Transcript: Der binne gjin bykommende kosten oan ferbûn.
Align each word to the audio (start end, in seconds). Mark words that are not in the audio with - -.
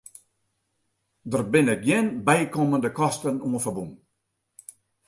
Der 1.31 1.43
binne 1.51 1.75
gjin 1.85 2.07
bykommende 2.25 2.89
kosten 2.99 3.37
oan 3.45 3.61
ferbûn. 3.65 3.91